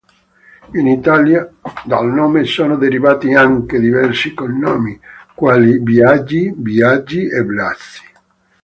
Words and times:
In 0.73 0.87
Italia, 0.87 1.47
dal 1.85 2.11
nome 2.11 2.43
sono 2.45 2.75
derivati 2.75 3.35
anche 3.35 3.79
diversi 3.79 4.33
cognomi, 4.33 4.99
quali 5.35 5.79
"Biagi", 5.79 6.51
"Biaggi 6.55 7.29
e 7.29 7.43
"Blasi". 7.43 8.01